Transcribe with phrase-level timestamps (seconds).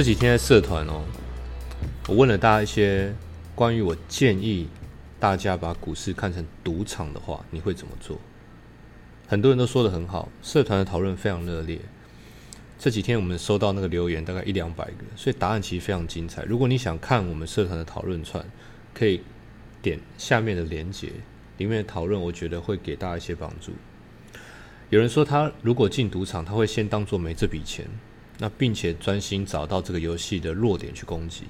[0.00, 1.02] 这几天在社团哦，
[2.08, 3.14] 我问了大家一些
[3.54, 4.66] 关于我建议
[5.18, 8.18] 大家把股市看成赌场的话，你会怎么做？
[9.28, 11.78] 很多人都说的很好，社团的讨论非常热烈。
[12.78, 16.44] 这几天我们收到那个留言大概一两百个，所以答案其实非常精彩。
[16.44, 18.42] 如果你想看我们社团的讨论串，
[18.94, 19.20] 可以
[19.82, 21.12] 点下面的连结，
[21.58, 23.72] 里面的讨论我觉得会给大家一些帮助。
[24.88, 27.84] 有人说他如果进赌场，他会先当做没这笔钱。
[28.40, 31.44] 那并且专心找到这个游戏的弱点去攻击。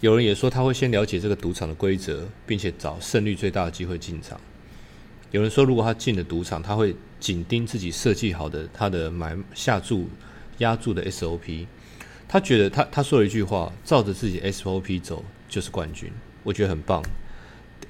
[0.00, 4.40] 有人也说他会先了解这个赌场的规则，并且找胜率最大的机会进场。
[5.30, 10.08] 有人说，如果他进了赌场，他会紧盯自己设计好的他的买下注、
[10.58, 11.66] 压注的 SOP。
[12.28, 16.10] 他觉得他他说了一句话：照着自己 SOP 走就是冠军。
[16.42, 17.02] 我觉得很棒。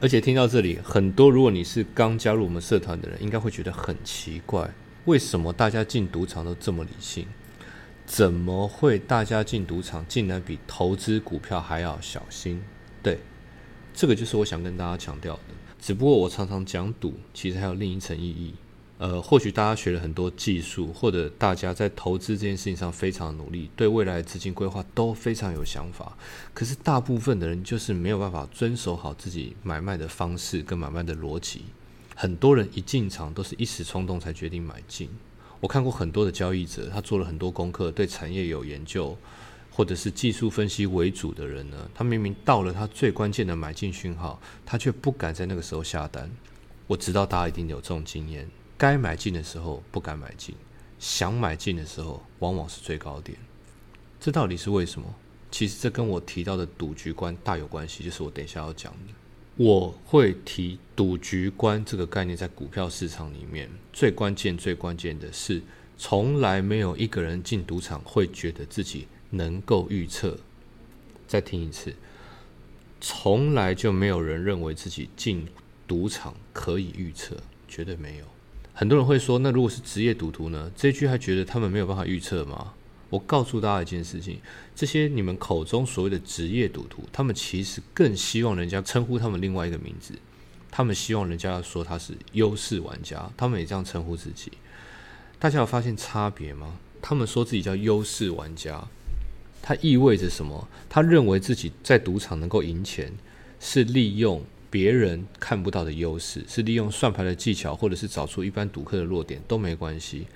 [0.01, 4.71] 而且听到这里，很多如果你是刚加入我们社团的人，应该会觉得很奇怪，
[5.07, 7.27] 为什么大家进赌场都这么理性？
[8.07, 12.63] 怎么会大家进赌场竟然比投资股票还要小心？
[13.03, 13.19] 对，
[13.93, 15.41] 这个就是我想跟大家强调的。
[15.81, 18.55] 只不过我常常讲赌，其实还有另一层意义。
[18.99, 26.17] 呃，或许大家学了很多技术，或者大家在投资这件事情上非常努力，对未来资金规划都非常有想法。
[26.55, 31.65] 可是大部分的人就是没有办法遵守好自己买卖的方式跟买卖的逻辑。
[32.15, 35.11] 很多人一进场都是一时冲动才决定买进。
[35.61, 39.17] 我看过很多的交易者，他做了很多功课，对产业有研究，
[39.71, 46.31] 或者是技术分析为主的人呢，他明明到了他最关键的买进讯号，他却不敢在那个时候下单。
[46.87, 50.55] 我知道大家一定有这种经验，该买进的时候不敢买进，
[50.99, 53.37] 想买进的时候往往是最高点。
[54.21, 55.07] 这到底是为什么？
[55.51, 59.13] 其实这跟我提到的赌局观大有关系，就是我等一下要讲的。
[59.57, 65.63] 我会提赌局观这个概念，在股票市场里面最关键、最关键的是，
[65.97, 70.39] 从来没有一个人进赌场会觉得自己能够预测。
[71.27, 71.95] 再听一次，
[73.01, 75.47] 从来就没有人认为自己进
[75.89, 77.35] 赌场可以预测，
[77.67, 78.25] 绝对没有。
[78.75, 80.71] 很多人会说，那如果是职业赌徒呢？
[80.77, 82.75] 这句还觉得他们没有办法预测吗？
[83.09, 84.41] 我告诉大家一件事情：
[84.75, 90.15] 这些你们口中所谓的职业赌徒，他们其实更希望人家称呼他们另外一个名字。
[90.71, 94.53] 他们希望人家说他是优势玩家，他们也这样称呼自己。
[95.39, 96.79] 大家有发现差别吗？
[97.01, 98.87] 他们说自己叫优势玩家，
[99.63, 100.69] 它意味着什么？
[100.89, 103.13] 他认为自己在赌场能够赢钱，
[103.61, 110.27] 是利用别人看不到的优势，是利用算牌的技巧，或者是找出一般赌客的弱点都没关系。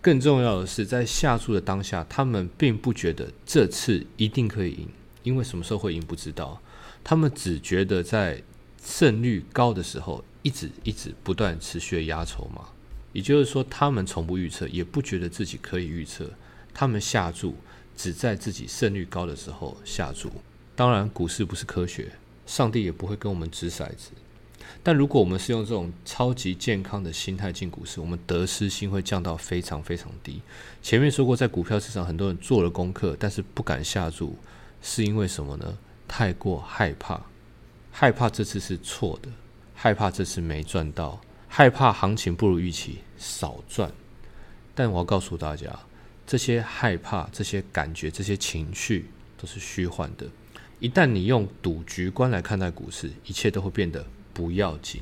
[0.00, 4.88] 更重要的是，在下注的当下，他们并不觉得这次一定可以赢，
[5.22, 6.60] 因为什么时候会赢不知道。
[7.02, 8.42] 他们只觉得在
[8.82, 12.62] 胜率高的时候，一直一直不断持续的压筹码。
[13.12, 16.30] 也就是说，他们从不预测，也不觉得自己可以预测。
[16.74, 17.56] 他们下注
[17.96, 20.30] 只在自己胜率高的时候下注。
[20.74, 22.12] 当然，股市不是科学，
[22.46, 24.10] 上帝也不会跟我们掷骰子。
[24.82, 30.40] 但如果我们是用这种超级健康的心态进股市，我们得失心会降到非常非常低。
[30.82, 34.36] 前面说过，在股票市场，很多人做了功课，但是不敢下注，
[34.80, 35.78] 是因为什么呢？
[36.08, 37.20] 太过害怕，
[37.90, 39.28] 害怕这次是错的，
[39.74, 43.90] 害怕这次没赚到，害怕行情不如预期少赚。
[44.74, 45.76] 但我要告诉大家，
[46.26, 50.26] 这些害怕、这些感觉、这些情绪都是虚幻的。
[50.78, 54.06] 一旦你用赌局观来看待股市，一切都会变得。
[54.36, 55.00] 不要紧，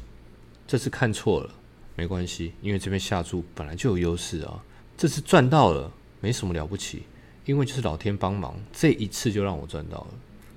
[0.64, 1.52] 这次看错了
[1.96, 4.62] 没关系，因为这边下注本来就有优势啊。
[4.96, 7.02] 这次赚到了，没什么了不起，
[7.44, 10.06] 因为就是老天帮忙，这一次就让我赚到了。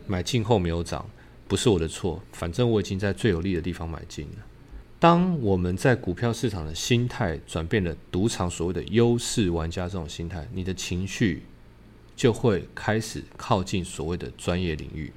[0.05, 1.09] 买进后没有涨，
[1.47, 4.45] 不是我的错，反正我已经在最有利的地方买进了。
[4.99, 11.41] 当我们在股票市场的心态转变了，赌场所谓的优势玩家这种心态，你的情绪
[12.15, 15.11] 就会开始靠近所谓的专业领域，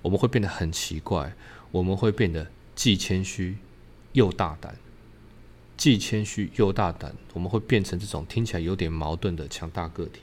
[0.00, 1.34] 我们会变得很奇怪，
[1.70, 2.50] 我们会变得。
[2.80, 3.58] 既谦虚
[4.14, 4.74] 又大胆，
[5.76, 10.22] 既谦虚又大胆，我们会变成这种听起来有点矛盾的强大个体。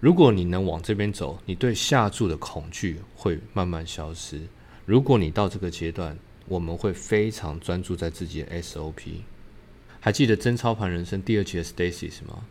[0.00, 4.40] 如果你能往这边走，你对下注的恐惧会慢慢消失。
[4.86, 6.18] 如果你到这个阶段，
[6.48, 9.16] 我们会非常专注在自己的 SOP。
[10.00, 12.46] 还记得真操盘人生第二期的 Stacy 吗？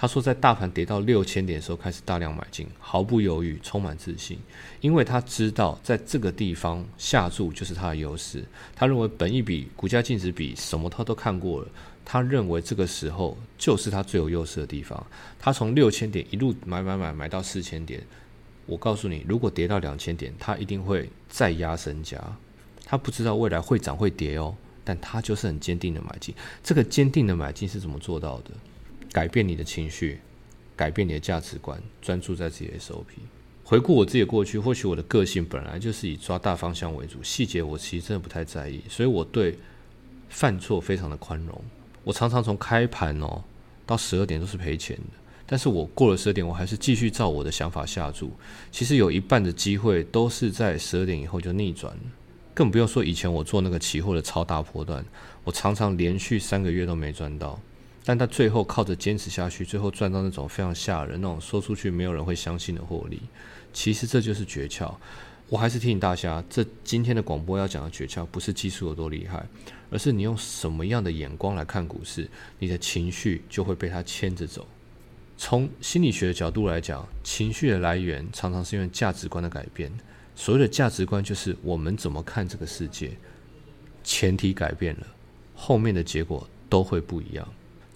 [0.00, 4.38] 他说，在大盘跌到六千点的时候，开始大量买进，毫不犹豫，充满自信，
[4.80, 8.42] 因为他知道在这个地方下注就是他的优势。
[8.74, 11.68] 他认为本一比、股价净值比什么他都看过了，
[12.02, 15.06] 他认为这个时候就是他最有优势的地方。
[15.38, 18.02] 他从六千点一路买买买买到四千点，
[18.64, 22.18] 我告诉你，如果跌到两千点，他一定会再压身家。
[22.86, 26.34] 他不知道未来会涨会跌哦，但他就是很坚定的买进。
[26.64, 28.50] 这个坚定的买进是怎么做到的？
[29.12, 30.20] 改变你的情绪，
[30.76, 33.04] 改变你的价值观，专注在自己的 SOP。
[33.64, 39.56] 回顾我自己的过去，或许我的个性本来就是以抓大方向为主，细节我其实真的不太在意，所以我对
[40.28, 41.64] 犯错非常的宽容。
[42.02, 43.44] 我常常从开盘哦
[43.86, 48.32] 到十二点都是赔钱的，但是我过了十二点，我还是继续照我的想法下注。
[48.72, 52.02] 其实有一半的机会都是在十二点以后就逆转了，
[52.54, 55.04] 更不用说以前我做那个期货的超大波段，
[55.44, 57.60] 我常常连续三个月都没赚到。
[58.04, 63.20] 但他最后靠着坚持下去，最后赚到那种非常吓人、那种说出去没有人会相信的获利。
[63.72, 64.94] 其实这就是诀窍。
[65.48, 69.44] 我还是提醒大家，这今天的广播要讲的诀窍，不是技术有多厉害，
[69.90, 74.66] 而是你用什么样的眼光来看股市，你的情绪就会被它牵着走。
[75.36, 79.90] 从心理学的角度来讲，情绪的来源常常是因为价值观的改变。
[80.36, 83.10] 所谓的价值观，就是我们怎么看这个世界。
[84.04, 85.06] 前提改变了，
[85.54, 87.46] 后面的结果都会不一样。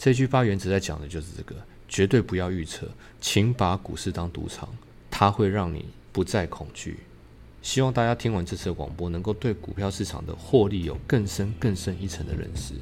[0.04, 1.56] 这句发原则在讲的就是这个：
[1.88, 2.86] 绝对不要预测，
[3.22, 4.68] 请把股市当赌场，
[5.10, 6.98] 它会让你不再恐惧。
[7.62, 12.74] 希望大家听完这次的广播，能够对股票市场的获利有更深更深一层的认识。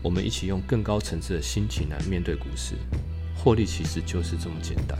[0.00, 2.74] 我们一起用更高层次的心情来面对股市，
[3.36, 4.98] 获利其实就是这么简单。